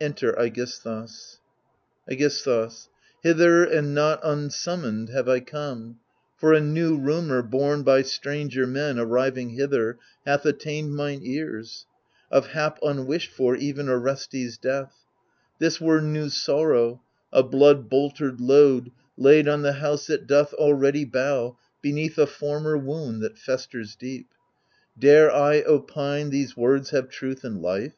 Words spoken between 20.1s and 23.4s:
doth already bow Beneath a former wound that